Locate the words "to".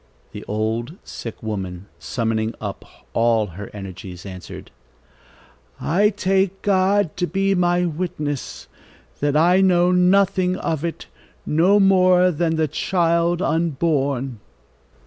7.17-7.27